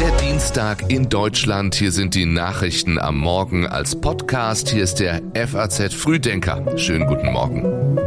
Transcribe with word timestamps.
Der 0.00 0.10
Dienstag 0.22 0.90
in 0.90 1.10
Deutschland. 1.10 1.74
Hier 1.74 1.92
sind 1.92 2.14
die 2.14 2.24
Nachrichten 2.24 2.98
am 2.98 3.18
Morgen 3.18 3.66
als 3.66 4.00
Podcast. 4.00 4.70
Hier 4.70 4.82
ist 4.82 4.94
der 5.00 5.20
FAZ 5.34 5.92
Frühdenker. 5.92 6.78
Schönen 6.78 7.06
guten 7.06 7.32
Morgen. 7.32 8.03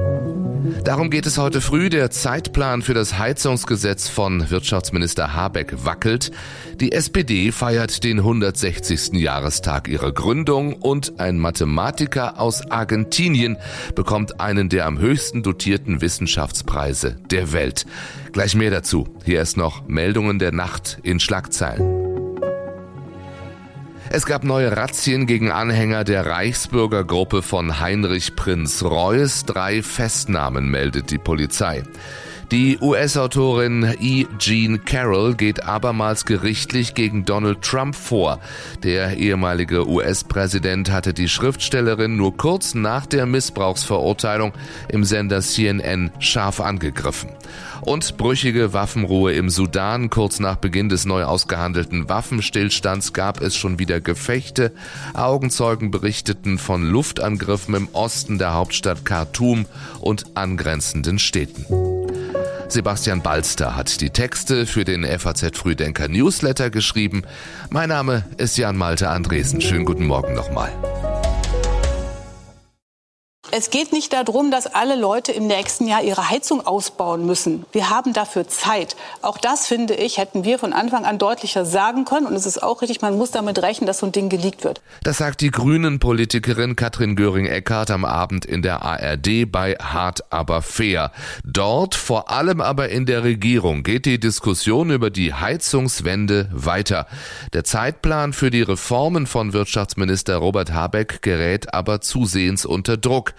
Darum 0.88 1.10
geht 1.10 1.26
es 1.26 1.38
heute 1.38 1.60
früh. 1.60 1.90
Der 1.90 2.12
Zeitplan 2.12 2.82
für 2.82 2.94
das 2.94 3.18
Heizungsgesetz 3.18 4.08
von 4.08 4.50
Wirtschaftsminister 4.50 5.34
Habeck 5.34 5.84
wackelt. 5.84 6.32
Die 6.80 6.94
SPD 6.94 7.52
feiert 7.52 8.06
den 8.06 8.20
160. 8.20 9.12
Jahrestag 9.12 9.90
ihrer 9.90 10.14
Gründung 10.14 10.76
und 10.76 11.20
ein 11.20 11.40
Mathematiker 11.40 12.40
aus 12.40 12.72
Argentinien 12.72 13.58
bekommt 13.96 14.40
einen 14.40 14.70
der 14.70 14.86
am 14.86 14.98
höchsten 14.98 15.44
dotierten 15.44 16.00
Wissenschaftspreise 16.00 17.18
der 17.32 17.52
Welt. 17.52 17.86
Gleich 18.32 18.56
mehr 18.56 18.72
dazu. 18.72 19.10
Hier 19.26 19.42
ist 19.42 19.58
noch 19.58 19.90
Meldungen 19.90 20.40
der 20.40 20.54
Nacht 20.54 21.00
in 21.04 21.20
Schlagzeilen. 21.20 21.97
Es 24.10 24.26
gab 24.26 24.46
neue 24.46 24.76
Razzien 24.76 25.28
gegen 25.28 25.52
Anhänger 25.52 26.06
der 26.06 26.26
Reichsbürgergruppe 26.26 27.42
von 27.42 27.80
Heinrich 27.82 28.36
Prinz 28.36 28.82
Reuß. 28.84 29.46
Drei 29.46 29.84
Festnahmen 29.84 30.70
meldet 30.70 31.12
die 31.12 31.18
Polizei. 31.18 31.84
Die 32.52 32.78
US-Autorin 32.80 33.96
E. 34.00 34.26
Jean 34.40 34.86
Carroll 34.86 35.36
geht 35.36 35.66
abermals 35.66 36.24
gerichtlich 36.24 36.94
gegen 36.94 37.26
Donald 37.26 37.62
Trump 37.62 37.94
vor. 37.94 38.40
Der 38.84 39.18
ehemalige 39.18 39.86
US-Präsident 39.86 40.90
hatte 40.90 41.14
die 41.14 41.28
Schriftstellerin 41.28 42.16
nur 42.16 42.38
kurz 42.38 42.74
nach 42.74 43.06
der 43.06 43.26
Missbrauchsverurteilung 43.26 44.54
im 44.88 45.04
Sender 45.04 45.42
CNN 45.42 46.12
scharf 46.20 46.62
angegriffen. 46.62 47.32
Und 47.82 48.16
brüchige 48.16 48.72
Waffenruhe 48.72 49.34
im 49.34 49.50
Sudan. 49.50 50.10
Kurz 50.10 50.40
nach 50.40 50.56
Beginn 50.56 50.88
des 50.88 51.06
neu 51.06 51.26
ausgehandelten 51.26 52.08
Waffenstillstands 52.08 53.12
gab 53.12 53.42
es 53.42 53.58
schon 53.58 53.78
wieder 53.78 54.00
Gefechte. 54.00 54.72
Augenzeugen 55.14 55.92
berichteten 55.92 56.60
von 56.60 56.84
Luftangriffen 56.84 57.76
im 57.76 57.90
Osten 57.92 58.38
der 58.38 58.54
Hauptstadt 58.54 59.04
Khartoum 59.04 59.66
und 60.00 60.38
angrenzenden 60.38 61.20
Städten. 61.20 61.97
Sebastian 62.70 63.22
Balster 63.22 63.76
hat 63.76 64.02
die 64.02 64.10
Texte 64.10 64.66
für 64.66 64.84
den 64.84 65.06
FAZ 65.06 65.58
Frühdenker 65.58 66.08
Newsletter 66.10 66.70
geschrieben. 66.70 67.24
Mein 67.70 67.90
Name 67.90 68.26
ist 68.38 68.58
Jan 68.58 68.76
Malte 68.76 69.10
Andresen. 69.10 69.62
Schönen 69.62 69.86
guten 69.86 70.06
Morgen 70.06 70.34
nochmal. 70.34 70.72
Es 73.60 73.72
geht 73.72 73.92
nicht 73.92 74.14
darum, 74.14 74.52
dass 74.52 74.68
alle 74.68 74.96
Leute 74.96 75.32
im 75.32 75.48
nächsten 75.48 75.88
Jahr 75.88 76.04
ihre 76.04 76.30
Heizung 76.30 76.64
ausbauen 76.68 77.26
müssen. 77.26 77.66
Wir 77.72 77.90
haben 77.90 78.14
dafür 78.14 78.48
Zeit. 78.48 78.96
Auch 79.24 79.40
das, 79.40 79.66
finde 79.66 79.96
ich, 79.96 80.20
hätten 80.20 80.44
wir 80.44 80.60
von 80.60 80.74
Anfang 80.74 81.06
an 81.06 81.18
deutlicher 81.18 81.66
sagen 81.66 82.06
können. 82.06 82.28
Und 82.28 82.36
es 82.36 82.46
ist 82.46 82.62
auch 82.62 82.84
richtig, 82.84 83.02
man 83.02 83.18
muss 83.18 83.32
damit 83.32 83.60
rechnen, 83.64 83.88
dass 83.88 83.98
so 83.98 84.06
ein 84.06 84.12
Ding 84.12 84.30
geleakt 84.30 84.64
wird. 84.64 84.80
Das 85.02 85.18
sagt 85.18 85.42
die 85.42 85.50
Grünen-Politikerin 85.50 86.76
Katrin 86.76 87.16
Göring-Eckardt 87.16 87.90
am 87.90 88.06
Abend 88.06 88.46
in 88.46 88.62
der 88.62 88.84
ARD 88.84 89.52
bei 89.52 89.74
Hart 89.74 90.32
aber 90.32 90.62
fair. 90.62 91.12
Dort, 91.44 91.96
vor 91.96 92.30
allem 92.30 92.62
aber 92.62 92.90
in 92.90 93.08
der 93.08 93.24
Regierung, 93.24 93.82
geht 93.82 94.06
die 94.06 94.20
Diskussion 94.20 94.92
über 94.92 95.10
die 95.10 95.34
Heizungswende 95.34 96.48
weiter. 96.54 97.08
Der 97.54 97.64
Zeitplan 97.64 98.34
für 98.34 98.52
die 98.52 98.62
Reformen 98.62 99.26
von 99.26 99.54
Wirtschaftsminister 99.54 100.36
Robert 100.36 100.74
Habeck 100.74 101.24
gerät 101.24 101.74
aber 101.74 102.02
zusehends 102.02 102.64
unter 102.64 102.98
Druck. 102.98 103.34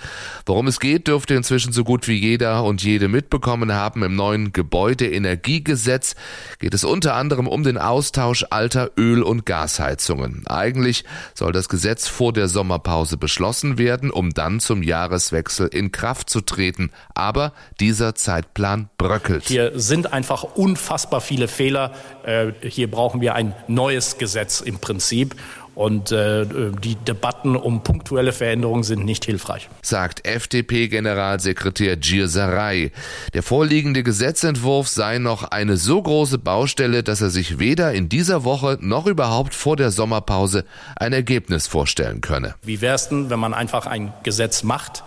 Worum 0.47 0.67
es 0.67 0.81
geht, 0.81 1.09
dürfte 1.09 1.35
inzwischen 1.35 1.73
so 1.73 1.85
gut 1.85 2.09
wie 2.09 2.17
jeder 2.17 2.65
und 2.65 2.83
jede 2.83 3.09
mitbekommen 3.09 3.73
haben. 3.73 4.03
Im 4.03 4.17
neuen 4.17 4.53
Gebäudeenergiegesetz 4.53 6.15
geht 6.59 6.75
es 6.75 6.85
unter 6.85 7.15
anderem 7.15 7.47
um 7.47 7.63
den 7.63 7.79
Austausch 7.79 8.47
alter 8.51 8.91
Öl- 8.97 9.23
und 9.23 9.47
Gasheizungen. 9.47 10.47
Eigentlich 10.47 11.05
soll 11.35 11.53
das 11.53 11.69
Gesetz 11.69 12.09
vor 12.09 12.33
der 12.33 12.49
Sommerpause 12.49 13.17
beschlossen 13.17 13.79
werden, 13.79 14.11
um 14.11 14.31
dann 14.31 14.61
zum 14.61 14.83
Jahreswechsel 14.83 15.69
in 15.69 15.93
Kraft 15.93 16.31
zu 16.31 16.41
treten. 16.41 16.91
Aber 17.15 17.53
dieser 17.81 18.15
Zeitplan 18.15 18.89
bröckelt. 18.99 19.45
Hier 19.47 19.79
sind 19.79 20.13
einfach 20.13 20.43
unfassbar 20.43 21.21
viele 21.21 21.49
Fehler. 21.49 21.93
Äh, 22.25 22.53
hier 22.63 22.91
brauchen 22.91 23.21
wir 23.21 23.35
ein 23.35 23.55
neues 23.67 24.19
Gesetz 24.19 24.61
im 24.61 24.79
Prinzip. 24.79 25.35
Und 25.79 26.11
äh, 26.11 26.45
die 26.83 26.97
Debatten 26.97 27.55
um 27.55 27.85
punktuelle 27.85 28.33
Veränderungen 28.33 28.83
sind 28.83 29.05
nicht 29.05 29.25
hilfreich. 29.27 29.69
Sagt 29.81 30.27
FDP-Generalsekretär 30.27 31.97
Gir 31.97 32.27
Sarai. 32.27 32.91
Der 33.33 33.45
vorliegende 33.45 34.03
Gesetzentwurf 34.03 34.89
sei 34.89 35.19
noch 35.19 35.45
eine 35.45 35.77
so 35.77 36.03
große 36.03 36.39
Baustelle, 36.39 37.05
dass 37.05 37.21
er 37.21 37.31
sich 37.31 37.61
weder 37.61 37.93
in 37.93 38.09
dieser 38.09 38.43
Woche 38.43 38.77
noch 38.81 39.07
überhaupt 39.07 39.55
vor 39.55 39.77
der 39.77 39.93
Sommerpause 39.93 40.65
ein 40.97 41.13
Ergebnis 41.13 41.69
vorstellen 41.69 42.23
könne. 42.23 42.57
Wie 42.63 42.81
wäre 42.81 42.97
es 42.97 43.09
denn, 43.09 43.31
wenn 43.31 43.39
man 43.39 43.55
einfach 43.55 43.87
ein 43.87 44.13
Gesetz 44.25 44.65
macht, 44.65 45.05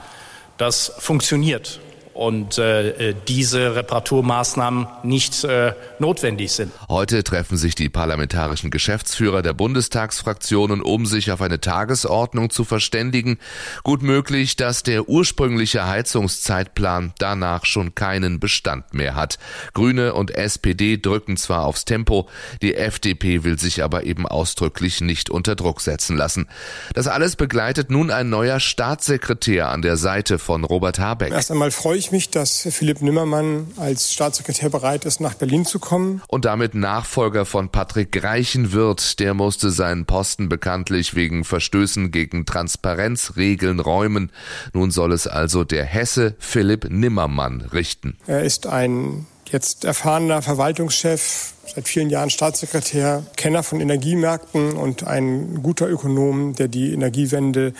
das 0.55 0.93
funktioniert 0.99 1.81
und 2.13 2.57
äh, 2.57 3.09
äh, 3.09 3.15
diese 3.27 3.75
Reparaturmaßnahmen 3.75 4.87
nicht 5.03 5.43
äh, 5.43 5.73
notwendig 5.99 6.51
sind. 6.51 6.71
Heute 6.89 7.23
treffen 7.23 7.57
sich 7.57 7.75
die 7.75 7.89
parlamentarischen 7.89 8.71
Geschäftsführer 8.71 9.41
der 9.41 9.53
Bundestagsfraktionen, 9.53 10.81
um 10.81 11.05
sich 11.05 11.31
auf 11.31 11.41
eine 11.41 11.61
Tagesordnung 11.61 12.49
zu 12.49 12.63
verständigen. 12.63 13.37
Gut 13.83 14.01
möglich, 14.01 14.55
dass 14.55 14.83
der 14.83 15.07
ursprüngliche 15.07 15.87
Heizungszeitplan 15.87 17.13
danach 17.17 17.65
schon 17.65 17.95
keinen 17.95 18.39
Bestand 18.39 18.93
mehr 18.93 19.15
hat. 19.15 19.39
Grüne 19.73 20.13
und 20.13 20.31
SPD 20.31 20.97
drücken 20.97 21.37
zwar 21.37 21.65
aufs 21.65 21.85
Tempo, 21.85 22.27
die 22.61 22.75
FDP 22.75 23.43
will 23.43 23.59
sich 23.59 23.83
aber 23.83 24.03
eben 24.03 24.27
ausdrücklich 24.27 25.01
nicht 25.01 25.29
unter 25.29 25.55
Druck 25.55 25.81
setzen 25.81 26.17
lassen. 26.17 26.47
Das 26.93 27.07
alles 27.07 27.35
begleitet 27.35 27.89
nun 27.89 28.11
ein 28.11 28.29
neuer 28.29 28.59
Staatssekretär 28.59 29.69
an 29.69 29.81
der 29.81 29.97
Seite 29.97 30.39
von 30.39 30.63
Robert 30.63 30.99
Habeck. 30.99 31.31
Erst 31.31 31.51
einmal 31.51 31.71
freue 31.71 31.97
ich 32.01 32.11
mich, 32.11 32.29
dass 32.29 32.67
Philipp 32.69 33.01
Nimmermann 33.01 33.67
als 33.77 34.11
Staatssekretär 34.11 34.69
bereit 34.69 35.05
ist, 35.05 35.21
nach 35.21 35.35
Berlin 35.35 35.65
zu 35.65 35.79
kommen. 35.79 36.21
Und 36.27 36.45
damit 36.45 36.75
Nachfolger 36.75 37.45
von 37.45 37.69
Patrick 37.69 38.11
Greichen 38.11 38.73
wird. 38.73 39.19
Der 39.19 39.33
musste 39.33 39.71
seinen 39.71 40.05
Posten 40.05 40.49
bekanntlich 40.49 41.15
wegen 41.15 41.45
Verstößen 41.45 42.11
gegen 42.11 42.45
Transparenzregeln 42.45 43.79
räumen. 43.79 44.31
Nun 44.73 44.91
soll 44.91 45.13
es 45.13 45.27
also 45.27 45.63
der 45.63 45.85
Hesse 45.85 46.35
Philipp 46.39 46.89
Nimmermann 46.89 47.61
richten. 47.61 48.17
Er 48.27 48.43
ist 48.43 48.67
ein 48.67 49.27
jetzt 49.51 49.85
erfahrener 49.85 50.41
Verwaltungschef, 50.41 51.53
seit 51.75 51.87
vielen 51.87 52.09
Jahren 52.09 52.29
Staatssekretär, 52.29 53.23
Kenner 53.35 53.63
von 53.63 53.79
Energiemärkten 53.79 54.73
und 54.73 55.05
ein 55.05 55.61
guter 55.61 55.89
Ökonom, 55.89 56.55
der 56.55 56.67
die 56.67 56.93
Energiewende 56.93 57.73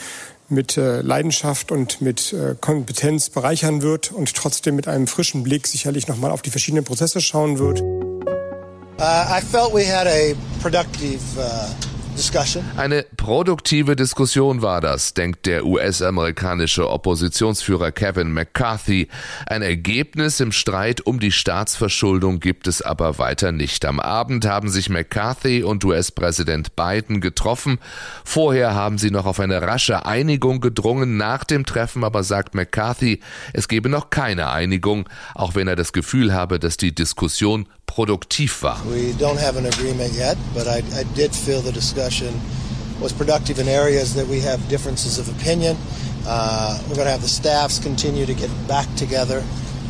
mit 0.52 0.78
äh, 0.78 1.02
Leidenschaft 1.02 1.72
und 1.72 2.02
mit 2.02 2.34
äh, 2.34 2.56
Kompetenz 2.60 3.30
bereichern 3.30 3.82
wird 3.82 4.12
und 4.12 4.36
trotzdem 4.36 4.76
mit 4.76 4.88
einem 4.88 5.08
frischen 5.08 5.44
Blick 5.44 5.68
sicherlich 5.68 6.08
nochmal 6.08 6.32
auf 6.32 6.42
die 6.42 6.52
verschiedenen 6.52 6.84
Prozesse 6.84 7.22
schauen 7.22 7.58
wird. 7.58 7.82
Uh, 7.82 9.04
I 9.04 9.42
felt 9.42 9.74
we 9.74 9.84
had 9.84 10.06
a 10.06 10.36
productive 10.62 11.22
uh 11.38 11.91
eine 12.78 13.06
produktive 13.18 13.96
Diskussion 13.96 14.62
war 14.62 14.82
das, 14.82 15.14
denkt 15.14 15.46
der 15.46 15.66
US-amerikanische 15.66 16.90
Oppositionsführer 16.90 17.92
Kevin 17.92 18.34
McCarthy. 18.34 19.08
Ein 19.46 19.62
Ergebnis 19.62 20.40
im 20.40 20.52
Streit 20.52 21.02
um 21.02 21.20
die 21.20 21.32
Staatsverschuldung 21.32 22.40
gibt 22.40 22.68
es 22.68 22.82
aber 22.82 23.18
weiter 23.18 23.52
nicht. 23.52 23.86
Am 23.86 24.00
Abend 24.00 24.46
haben 24.46 24.70
sich 24.70 24.90
McCarthy 24.90 25.64
und 25.64 25.86
US-Präsident 25.86 26.76
Biden 26.76 27.22
getroffen. 27.22 27.80
Vorher 28.26 28.76
haben 28.76 28.98
sie 28.98 29.12
noch 29.12 29.26
auf 29.26 29.40
eine 29.40 29.62
rasche 29.62 30.06
Einigung 30.06 30.60
gedrungen. 30.60 31.18
Nach 31.18 31.44
dem 31.44 31.66
Treffen 31.66 32.04
aber 32.04 32.24
sagt 32.24 32.56
McCarthy, 32.56 33.22
es 33.54 33.68
gebe 33.68 33.90
noch 33.90 34.10
keine 34.10 34.50
Einigung, 34.52 35.08
auch 35.36 35.56
wenn 35.56 35.68
er 35.68 35.76
das 35.76 35.94
Gefühl 35.94 36.34
habe, 36.34 36.60
dass 36.60 36.78
die 36.78 36.94
Diskussion 36.94 37.68
produktiv 37.86 38.64
war. 38.64 38.82
We 38.86 39.14
don't 39.20 39.38
have 39.38 39.58
an 39.58 39.66
agreement 39.66 40.14
yet, 40.14 40.38
but 40.54 40.66
I, 40.66 40.80
I 40.98 41.04
did 41.16 41.36
feel 41.36 41.62
the 41.62 41.74
discussion 41.74 42.01
was 43.02 43.14
productive 43.14 43.60
in 43.60 43.68
areas 43.68 44.14
that 44.14 44.28
we 44.28 44.40
have 44.42 44.60
differences 44.70 45.18
of 45.18 45.28
opinion. 45.30 45.76
Uh, 46.26 46.78
we're 46.84 46.96
going 46.96 47.06
to 47.06 47.12
have 47.12 47.22
the 47.22 47.28
staffs 47.28 47.80
continue 47.80 48.26
to 48.26 48.34
get 48.34 48.50
back 48.68 48.88
together 48.96 49.44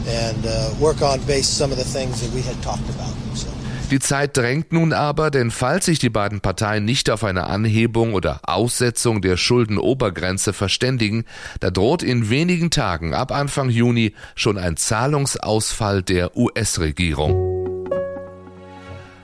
and 0.08 0.46
uh, 0.46 0.74
work 0.80 1.02
on 1.02 1.20
base 1.26 1.48
some 1.48 1.72
of 1.72 1.78
the 1.78 1.84
things 1.84 2.22
that 2.22 2.34
we 2.34 2.42
had 2.42 2.56
talked 2.64 2.90
about. 2.90 3.14
So. 3.36 3.50
Die 3.92 4.00
Zeit 4.00 4.38
drängt 4.38 4.72
nun 4.72 4.94
aber, 4.94 5.32
denn 5.32 5.52
falls 5.52 5.86
sich 5.86 6.00
die 6.00 6.10
beiden 6.10 6.40
Parteien 6.40 6.86
nicht 6.86 7.10
auf 7.10 7.26
eine 7.26 7.48
Anhebung 7.48 8.14
oder 8.14 8.40
Aussetzung 8.44 9.22
der 9.22 9.36
Schuldenobergrenze 9.36 10.54
verständigen, 10.54 11.26
da 11.60 11.72
droht 11.72 12.02
in 12.02 12.30
wenigen 12.30 12.72
Tagen 12.72 13.14
ab 13.14 13.34
Anfang 13.34 13.70
Juni 13.70 14.14
schon 14.34 14.58
ein 14.58 14.78
Zahlungsausfall 14.78 16.04
der 16.04 16.38
US-Regierung. 16.38 17.51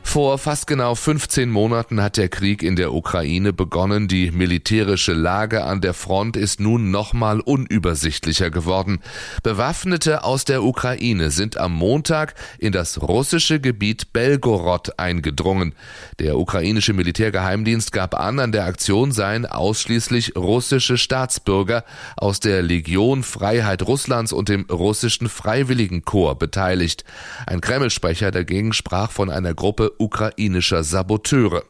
Vor 0.08 0.38
fast 0.38 0.68
genau 0.68 0.96
15 0.96 1.50
Monaten 1.50 2.02
hat 2.02 2.16
der 2.16 2.30
Krieg 2.30 2.64
in 2.64 2.78
der 2.78 2.94
Ukraine 2.94 3.52
begonnen. 3.52 4.08
Die 4.08 4.32
militärische 4.32 5.12
Lage 5.12 5.66
an 5.66 5.82
der 5.82 5.94
Front 5.94 6.38
ist 6.38 6.62
nun 6.62 6.92
nochmal 6.92 7.42
unübersichtlicher 7.42 8.50
geworden. 8.50 9.00
Bewaffnete 9.44 10.24
aus 10.24 10.46
der 10.46 10.64
Ukraine 10.64 11.30
sind 11.30 11.58
am 11.58 11.74
Montag 11.74 12.36
in 12.58 12.72
das 12.72 13.02
russische 13.02 13.60
Gebiet 13.60 14.14
Belgorod 14.14 14.98
eingedrungen. 14.98 15.76
Der 16.20 16.40
ukrainische 16.40 16.94
Militärgeheimdienst 16.94 17.92
gab 17.92 18.18
an, 18.18 18.40
an 18.40 18.54
der 18.54 18.64
Aktion 18.64 19.12
seien 19.12 19.46
ausschließlich 19.46 20.38
russische 20.38 20.98
Staatsbürger 20.98 21.84
aus 22.16 22.40
der 22.40 22.64
Legion 22.64 23.24
Freiheit 23.24 23.86
Russlands 23.86 24.32
und 24.32 24.48
dem 24.48 24.68
russischen 24.72 25.28
Freiwilligenkorps 25.28 26.40
beteiligt. 26.40 27.04
Ein 27.46 27.60
Kreml-Sprecher 27.60 28.32
dagegen 28.32 28.72
sprach 28.72 29.12
von 29.12 29.30
einer 29.30 29.54
Gruppe 29.54 29.97
ukrainischer 30.00 30.84
Saboteure. 30.84 31.64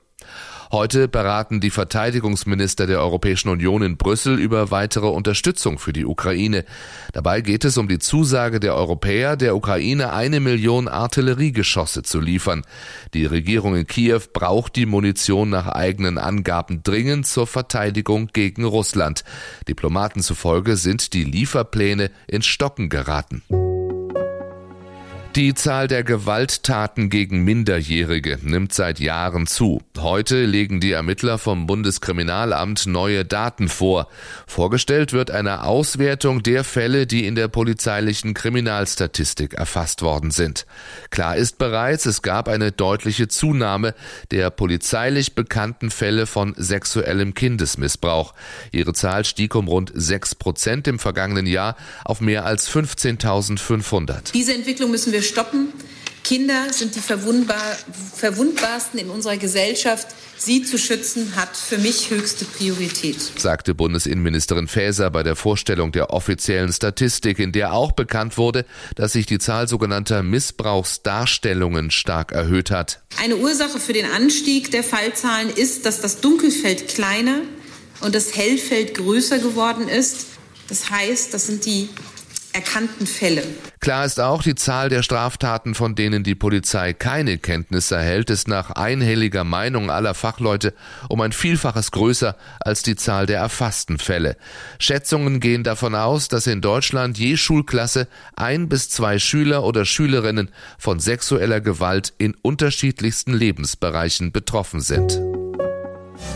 Heute 0.72 1.08
beraten 1.08 1.62
die 1.62 1.70
Verteidigungsminister 1.70 2.88
der 2.88 3.00
Europäischen 3.00 3.48
Union 3.48 3.82
in 3.84 3.96
Brüssel 3.96 4.38
über 4.38 4.70
weitere 4.70 5.08
Unterstützung 5.08 5.80
für 5.80 5.94
die 5.94 6.06
Ukraine. 6.06 6.66
Dabei 7.14 7.40
geht 7.40 7.64
es 7.64 7.78
um 7.78 7.88
die 7.88 8.00
Zusage 8.00 8.60
der 8.60 8.76
Europäer, 8.76 9.38
der 9.38 9.56
Ukraine 9.56 10.12
eine 10.12 10.42
Million 10.42 10.90
Artilleriegeschosse 10.90 12.04
zu 12.04 12.20
liefern. 12.20 12.64
Die 13.14 13.26
Regierung 13.26 13.78
in 13.78 13.88
Kiew 13.88 14.22
braucht 14.34 14.76
die 14.76 14.86
Munition 14.86 15.50
nach 15.50 15.70
eigenen 15.70 16.18
Angaben 16.18 16.84
dringend 16.84 17.28
zur 17.28 17.48
Verteidigung 17.48 18.28
gegen 18.34 18.66
Russland. 18.66 19.24
Diplomaten 19.70 20.22
zufolge 20.22 20.76
sind 20.76 21.14
die 21.14 21.24
Lieferpläne 21.24 22.12
ins 22.28 22.46
Stocken 22.46 22.90
geraten. 22.90 23.42
Die 25.38 25.54
Zahl 25.54 25.88
der 25.88 26.04
Gewalttaten 26.04 27.12
gegen 27.12 27.44
Minderjährige 27.44 28.40
nimmt 28.42 28.74
seit 28.74 29.00
Jahren 29.00 29.46
zu. 29.46 29.84
Heute 29.96 30.46
legen 30.46 30.80
die 30.80 30.94
Ermittler 30.94 31.38
vom 31.38 31.68
Bundeskriminalamt 31.68 32.88
neue 32.88 33.24
Daten 33.24 33.70
vor. 33.70 34.08
Vorgestellt 34.48 35.14
wird 35.14 35.30
eine 35.30 35.64
Auswertung 35.64 36.42
der 36.42 36.64
Fälle, 36.64 37.06
die 37.06 37.28
in 37.28 37.36
der 37.36 37.50
polizeilichen 37.50 38.34
Kriminalstatistik 38.34 39.54
erfasst 39.54 40.02
worden 40.02 40.32
sind. 40.32 40.66
Klar 41.12 41.36
ist 41.36 41.60
bereits, 41.60 42.08
es 42.08 42.24
gab 42.24 42.48
eine 42.48 42.72
deutliche 42.72 43.28
Zunahme 43.28 43.94
der 44.32 44.50
polizeilich 44.50 45.36
bekannten 45.36 45.92
Fälle 45.92 46.26
von 46.26 46.56
sexuellem 46.58 47.36
Kindesmissbrauch. 47.36 48.34
Ihre 48.72 48.94
Zahl 48.94 49.24
stieg 49.24 49.54
um 49.54 49.68
rund 49.68 49.92
sechs 49.94 50.34
Prozent 50.34 50.88
im 50.88 50.98
vergangenen 50.98 51.46
Jahr 51.46 51.76
auf 52.06 52.22
mehr 52.22 52.44
als 52.44 52.68
15.500. 52.72 54.32
Diese 54.34 54.56
Entwicklung 54.56 54.90
müssen 54.90 55.14
wir 55.14 55.27
stoppen. 55.28 55.74
Kinder 56.24 56.74
sind 56.74 56.96
die 56.96 57.00
verwundbar, 57.00 57.78
verwundbarsten 58.16 59.00
in 59.00 59.10
unserer 59.10 59.38
Gesellschaft. 59.38 60.08
Sie 60.38 60.62
zu 60.62 60.78
schützen 60.78 61.38
hat 61.38 61.56
für 61.56 61.78
mich 61.78 62.10
höchste 62.10 62.44
Priorität, 62.44 63.18
sagte 63.38 63.74
Bundesinnenministerin 63.74 64.68
Faeser 64.68 65.10
bei 65.10 65.24
der 65.24 65.36
Vorstellung 65.36 65.92
der 65.94 66.12
offiziellen 66.12 66.72
Statistik, 66.72 67.40
in 67.40 67.54
der 67.54 67.72
auch 67.72 67.94
bekannt 67.94 68.38
wurde, 68.38 68.66
dass 68.96 69.14
sich 69.14 69.26
die 69.26 69.40
Zahl 69.40 69.68
sogenannter 69.70 70.22
Missbrauchsdarstellungen 70.22 71.92
stark 71.92 72.34
erhöht 72.34 72.72
hat. 72.72 73.02
Eine 73.20 73.38
Ursache 73.38 73.80
für 73.80 73.94
den 73.94 74.06
Anstieg 74.06 74.70
der 74.72 74.84
Fallzahlen 74.84 75.50
ist, 75.50 75.86
dass 75.86 76.02
das 76.02 76.20
Dunkelfeld 76.20 76.90
kleiner 76.90 77.42
und 78.02 78.14
das 78.14 78.36
Hellfeld 78.36 78.96
größer 78.96 79.40
geworden 79.40 79.88
ist. 79.88 80.28
Das 80.68 80.90
heißt, 80.92 81.34
das 81.34 81.48
sind 81.48 81.66
die 81.66 81.90
erkannten 82.54 83.08
Fälle. 83.08 83.44
Klar 83.80 84.06
ist 84.06 84.20
auch, 84.20 84.44
die 84.44 84.56
Zahl 84.56 84.90
der 84.90 85.04
Straftaten, 85.04 85.76
von 85.76 85.96
denen 85.96 86.24
die 86.24 86.36
Polizei 86.36 86.94
keine 86.94 87.38
Kenntnis 87.38 87.92
erhält, 87.92 88.30
ist 88.30 88.48
nach 88.48 88.72
einhelliger 88.72 89.44
Meinung 89.44 89.92
aller 89.92 90.14
Fachleute 90.14 90.74
um 91.10 91.22
ein 91.22 91.32
Vielfaches 91.32 91.92
größer 91.92 92.36
als 92.60 92.84
die 92.84 92.96
Zahl 92.96 93.26
der 93.26 93.40
erfassten 93.40 94.00
Fälle. 94.00 94.38
Schätzungen 94.80 95.40
gehen 95.40 95.64
davon 95.64 95.96
aus, 95.96 96.28
dass 96.28 96.48
in 96.48 96.62
Deutschland 96.62 97.18
je 97.18 97.38
Schulklasse 97.38 98.08
ein 98.36 98.70
bis 98.70 98.90
zwei 98.90 99.20
Schüler 99.20 99.64
oder 99.64 99.86
Schülerinnen 99.86 100.50
von 100.78 101.00
sexueller 101.00 101.62
Gewalt 101.62 102.14
in 102.18 102.36
unterschiedlichsten 102.42 103.34
Lebensbereichen 103.34 104.32
betroffen 104.32 104.82
sind. 104.82 105.20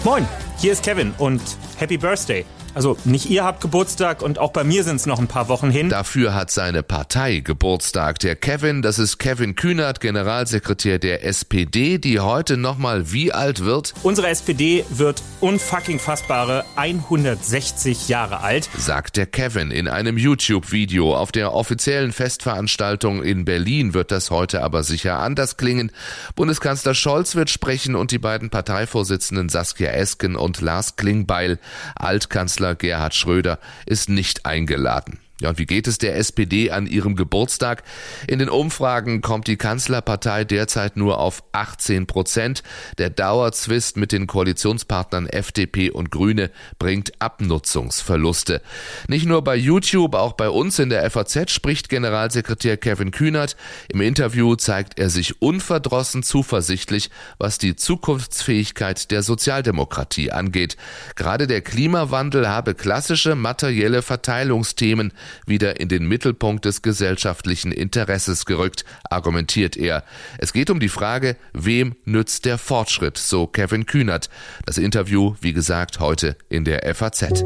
Moin, 0.03 0.27
hier 0.61 0.73
ist 0.73 0.83
Kevin 0.83 1.11
und 1.17 1.41
Happy 1.77 1.97
Birthday. 1.97 2.45
Also 2.73 2.97
nicht 3.03 3.29
ihr 3.29 3.43
habt 3.43 3.61
Geburtstag 3.61 4.21
und 4.21 4.39
auch 4.39 4.53
bei 4.53 4.63
mir 4.63 4.83
sind 4.83 4.95
es 4.95 5.05
noch 5.05 5.19
ein 5.19 5.27
paar 5.27 5.49
Wochen 5.49 5.69
hin. 5.69 5.89
Dafür 5.89 6.33
hat 6.33 6.51
seine 6.51 6.83
Partei 6.83 7.39
Geburtstag. 7.39 8.19
Der 8.19 8.35
Kevin, 8.35 8.81
das 8.81 8.97
ist 8.97 9.17
Kevin 9.17 9.55
Kühnert, 9.55 9.99
Generalsekretär 9.99 10.97
der 10.97 11.25
SPD, 11.25 11.97
die 11.97 12.19
heute 12.19 12.55
nochmal 12.55 13.11
wie 13.11 13.33
alt 13.33 13.65
wird? 13.65 13.93
Unsere 14.03 14.29
SPD 14.29 14.85
wird 14.89 15.21
unfucking 15.41 15.99
fassbare 15.99 16.63
160 16.77 18.07
Jahre 18.07 18.39
alt, 18.39 18.69
sagt 18.77 19.17
der 19.17 19.25
Kevin 19.25 19.71
in 19.71 19.89
einem 19.89 20.17
YouTube-Video. 20.17 21.15
Auf 21.15 21.33
der 21.33 21.53
offiziellen 21.53 22.13
Festveranstaltung 22.13 23.21
in 23.21 23.43
Berlin 23.43 23.93
wird 23.93 24.11
das 24.11 24.31
heute 24.31 24.63
aber 24.63 24.83
sicher 24.83 25.19
anders 25.19 25.57
klingen. 25.57 25.91
Bundeskanzler 26.35 26.93
Scholz 26.93 27.35
wird 27.35 27.49
sprechen 27.49 27.95
und 27.95 28.11
die 28.11 28.19
beiden 28.19 28.49
Parteivorsitzenden 28.49 29.49
Saskia 29.49 29.91
Esken 29.91 30.37
und 30.37 30.50
Lars 30.59 30.97
Klingbeil. 30.97 31.59
Altkanzler 31.95 32.41
Kanzler 32.41 32.75
Gerhard 32.75 33.15
Schröder 33.15 33.59
ist 33.85 34.09
nicht 34.09 34.45
eingeladen. 34.45 35.20
Ja, 35.41 35.49
und 35.49 35.57
wie 35.57 35.65
geht 35.65 35.87
es 35.87 35.97
der 35.97 36.17
SPD 36.17 36.69
an 36.69 36.85
ihrem 36.85 37.15
Geburtstag? 37.15 37.81
In 38.27 38.37
den 38.37 38.47
Umfragen 38.47 39.21
kommt 39.21 39.47
die 39.47 39.57
Kanzlerpartei 39.57 40.43
derzeit 40.43 40.97
nur 40.97 41.19
auf 41.19 41.43
18 41.51 42.05
Prozent. 42.05 42.61
Der 42.99 43.09
Dauerzwist 43.09 43.97
mit 43.97 44.11
den 44.11 44.27
Koalitionspartnern 44.27 45.25
FDP 45.25 45.89
und 45.89 46.11
Grüne 46.11 46.51
bringt 46.77 47.19
Abnutzungsverluste. 47.19 48.61
Nicht 49.07 49.25
nur 49.25 49.43
bei 49.43 49.55
YouTube, 49.55 50.13
auch 50.13 50.33
bei 50.33 50.47
uns 50.47 50.77
in 50.77 50.89
der 50.89 51.09
FAZ 51.09 51.49
spricht 51.49 51.89
Generalsekretär 51.89 52.77
Kevin 52.77 53.09
Kühnert. 53.09 53.55
Im 53.89 54.01
Interview 54.01 54.55
zeigt 54.55 54.99
er 54.99 55.09
sich 55.09 55.41
unverdrossen 55.41 56.21
zuversichtlich, 56.21 57.09
was 57.39 57.57
die 57.57 57.75
Zukunftsfähigkeit 57.75 59.09
der 59.09 59.23
Sozialdemokratie 59.23 60.29
angeht. 60.29 60.77
Gerade 61.15 61.47
der 61.47 61.61
Klimawandel 61.61 62.47
habe 62.47 62.75
klassische 62.75 63.33
materielle 63.33 64.03
Verteilungsthemen 64.03 65.13
wieder 65.45 65.79
in 65.79 65.89
den 65.89 66.07
Mittelpunkt 66.07 66.65
des 66.65 66.81
gesellschaftlichen 66.81 67.71
Interesses 67.71 68.45
gerückt, 68.45 68.85
argumentiert 69.09 69.77
er. 69.77 70.03
Es 70.37 70.53
geht 70.53 70.69
um 70.69 70.79
die 70.79 70.89
Frage, 70.89 71.37
wem 71.53 71.95
nützt 72.05 72.45
der 72.45 72.57
Fortschritt, 72.57 73.17
so 73.17 73.47
Kevin 73.47 73.85
Kühnert. 73.85 74.29
Das 74.65 74.77
Interview, 74.77 75.35
wie 75.41 75.53
gesagt, 75.53 75.99
heute 75.99 76.37
in 76.49 76.65
der 76.65 76.93
FAZ. 76.95 77.43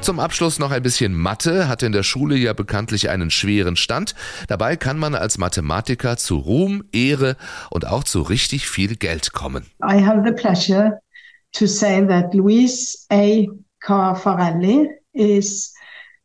Zum 0.00 0.18
Abschluss 0.18 0.58
noch 0.58 0.70
ein 0.70 0.82
bisschen 0.82 1.14
Mathe, 1.14 1.68
hat 1.68 1.82
in 1.82 1.92
der 1.92 2.02
Schule 2.02 2.34
ja 2.34 2.54
bekanntlich 2.54 3.10
einen 3.10 3.30
schweren 3.30 3.76
Stand. 3.76 4.14
Dabei 4.48 4.76
kann 4.76 4.98
man 4.98 5.14
als 5.14 5.36
Mathematiker 5.36 6.16
zu 6.16 6.38
Ruhm, 6.38 6.84
Ehre 6.90 7.36
und 7.68 7.86
auch 7.86 8.02
zu 8.04 8.22
richtig 8.22 8.66
viel 8.66 8.96
Geld 8.96 9.32
kommen. 9.34 9.66
I 9.84 10.02
have 10.02 10.22
the 10.24 10.32
pleasure 10.32 11.00
to 11.52 11.66
say 11.66 12.06
that 12.06 12.32
Luis 12.32 13.06
A. 13.12 13.44
Carfarelli 13.80 14.88
is 15.12 15.74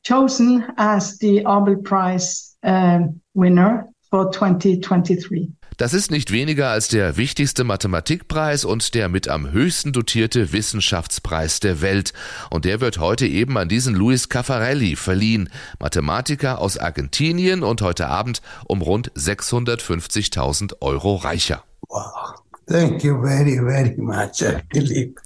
chosen 0.05 0.63
as 0.77 1.17
the 1.19 1.41
Nobel 1.41 1.77
Prize 1.77 2.55
uh, 2.63 2.99
winner 3.33 3.89
for 4.09 4.31
2023. 4.31 5.51
Das 5.77 5.93
ist 5.93 6.09
nicht 6.09 6.31
weniger 6.31 6.69
als 6.69 6.87
der 6.87 7.17
wichtigste 7.17 7.65
Mathematikpreis 7.65 8.63
und 8.63 8.93
der 8.93 9.09
mit 9.09 9.27
am 9.27 9.51
höchsten 9.51 9.91
dotierte 9.91 10.53
Wissenschaftspreis 10.53 11.59
der 11.59 11.81
Welt. 11.81 12.13
Und 12.49 12.63
der 12.63 12.79
wird 12.79 12.97
heute 12.97 13.27
eben 13.27 13.57
an 13.57 13.67
diesen 13.67 13.93
Luis 13.93 14.29
Caffarelli 14.29 14.95
verliehen, 14.95 15.49
Mathematiker 15.79 16.59
aus 16.59 16.77
Argentinien 16.77 17.61
und 17.61 17.81
heute 17.81 18.07
Abend 18.07 18.41
um 18.65 18.81
rund 18.81 19.11
650.000 19.13 20.75
Euro 20.79 21.15
reicher. 21.15 21.63
Wow. 21.89 22.35
Thank 22.67 23.03
you 23.03 23.21
very, 23.21 23.59
very 23.59 23.95
much, 23.97 24.43
Philippe. 24.71 25.21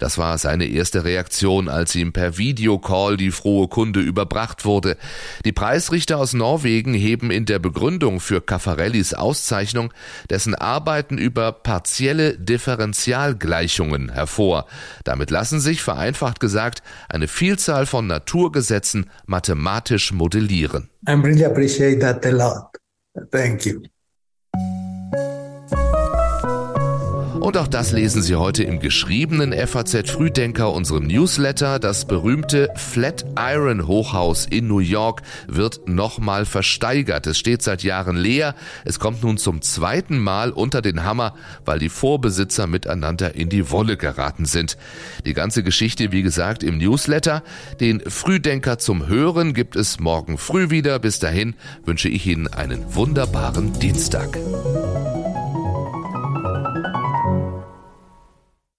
Das 0.00 0.16
war 0.16 0.38
seine 0.38 0.64
erste 0.64 1.04
Reaktion, 1.04 1.68
als 1.68 1.94
ihm 1.94 2.12
per 2.12 2.38
Videocall 2.38 3.18
die 3.18 3.30
frohe 3.30 3.68
Kunde 3.68 4.00
überbracht 4.00 4.64
wurde. 4.64 4.96
Die 5.44 5.52
Preisrichter 5.52 6.16
aus 6.16 6.32
Norwegen 6.32 6.94
heben 6.94 7.30
in 7.30 7.44
der 7.44 7.58
Begründung 7.58 8.18
für 8.18 8.40
Caffarellis 8.40 9.12
Auszeichnung 9.12 9.92
dessen 10.30 10.54
Arbeiten 10.54 11.18
über 11.18 11.52
partielle 11.52 12.38
Differentialgleichungen 12.38 14.10
hervor. 14.10 14.66
Damit 15.04 15.30
lassen 15.30 15.60
sich, 15.60 15.82
vereinfacht 15.82 16.40
gesagt, 16.40 16.82
eine 17.10 17.28
Vielzahl 17.28 17.84
von 17.84 18.06
Naturgesetzen 18.06 19.10
mathematisch 19.26 20.12
modellieren. 20.12 20.88
I 21.06 21.12
really 21.12 21.44
appreciate 21.44 22.00
that 22.00 22.24
a 22.24 22.30
lot. 22.30 22.70
Thank 23.30 23.66
you. 23.66 23.82
Und 27.40 27.56
auch 27.56 27.68
das 27.68 27.92
lesen 27.92 28.20
Sie 28.20 28.36
heute 28.36 28.64
im 28.64 28.80
geschriebenen 28.80 29.54
FAZ 29.54 30.10
Frühdenker, 30.10 30.72
unserem 30.72 31.06
Newsletter. 31.06 31.78
Das 31.78 32.04
berühmte 32.04 32.68
Flatiron 32.76 33.86
Hochhaus 33.86 34.44
in 34.44 34.68
New 34.68 34.80
York 34.80 35.22
wird 35.48 35.88
nochmal 35.88 36.44
versteigert. 36.44 37.26
Es 37.26 37.38
steht 37.38 37.62
seit 37.62 37.82
Jahren 37.82 38.16
leer. 38.16 38.54
Es 38.84 38.98
kommt 38.98 39.22
nun 39.22 39.38
zum 39.38 39.62
zweiten 39.62 40.18
Mal 40.18 40.50
unter 40.50 40.82
den 40.82 41.02
Hammer, 41.04 41.34
weil 41.64 41.78
die 41.78 41.88
Vorbesitzer 41.88 42.66
miteinander 42.66 43.34
in 43.34 43.48
die 43.48 43.70
Wolle 43.70 43.96
geraten 43.96 44.44
sind. 44.44 44.76
Die 45.24 45.32
ganze 45.32 45.62
Geschichte, 45.62 46.12
wie 46.12 46.22
gesagt, 46.22 46.62
im 46.62 46.76
Newsletter. 46.76 47.42
Den 47.80 48.00
Frühdenker 48.00 48.76
zum 48.76 49.08
Hören 49.08 49.54
gibt 49.54 49.76
es 49.76 49.98
morgen 49.98 50.36
früh 50.36 50.68
wieder. 50.68 50.98
Bis 50.98 51.20
dahin 51.20 51.54
wünsche 51.86 52.10
ich 52.10 52.26
Ihnen 52.26 52.48
einen 52.48 52.94
wunderbaren 52.94 53.72
Dienstag. 53.78 54.38